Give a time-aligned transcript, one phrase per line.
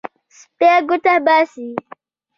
[0.37, 1.67] سپی ګوته باسي.